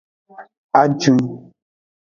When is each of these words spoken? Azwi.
Azwi. 0.79 1.13